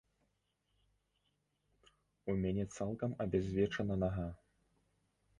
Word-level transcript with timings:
У 2.33 2.35
мяне 2.45 2.65
цалкам 2.77 3.11
абязвечана 3.27 3.99
нага. 4.05 4.25